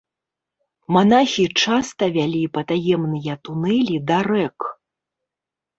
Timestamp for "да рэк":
4.11-4.59